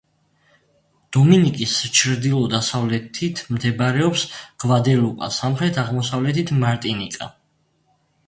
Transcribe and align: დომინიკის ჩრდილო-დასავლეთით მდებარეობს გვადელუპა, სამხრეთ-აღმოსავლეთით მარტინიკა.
დომინიკის 1.17 1.73
ჩრდილო-დასავლეთით 1.97 3.43
მდებარეობს 3.57 4.23
გვადელუპა, 4.65 5.29
სამხრეთ-აღმოსავლეთით 5.37 6.55
მარტინიკა. 6.65 7.29